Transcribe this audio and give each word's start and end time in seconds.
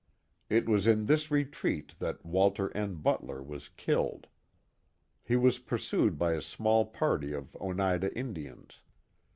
It 0.49 0.67
was 0.67 0.87
in 0.87 1.05
this 1.05 1.29
retreat 1.29 1.93
that 1.99 2.25
Walter 2.25 2.75
N. 2.75 2.95
Butler 2.95 3.43
was 3.43 3.69
killed. 3.69 4.25
He 5.23 5.35
was 5.35 5.59
pur 5.59 5.77
sued 5.77 6.17
by 6.17 6.31
a 6.33 6.41
small 6.41 6.87
party 6.87 7.33
of 7.33 7.55
Oneida 7.57 8.11
Indians. 8.17 8.79